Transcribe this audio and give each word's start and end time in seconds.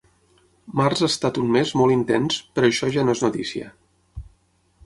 Març 0.79 1.03
ha 1.03 1.09
estat 1.11 1.37
un 1.43 1.51
mes 1.57 1.73
molt 1.81 1.95
intens, 1.97 2.39
però 2.57 2.71
això 2.71 2.91
ja 2.97 3.07
no 3.11 3.15
és 3.19 3.23
notícia. 3.27 3.73